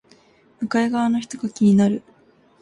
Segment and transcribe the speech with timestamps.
[0.61, 2.01] 向かい側の人が気になる